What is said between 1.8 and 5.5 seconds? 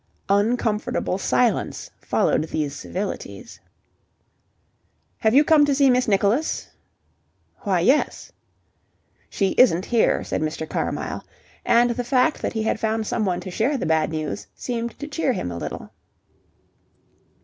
followed these civilities. "Have you